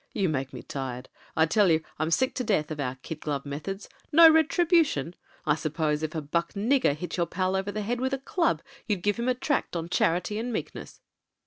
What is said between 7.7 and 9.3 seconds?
the head with a club you'd give him